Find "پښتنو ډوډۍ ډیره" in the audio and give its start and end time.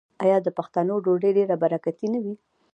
0.57-1.55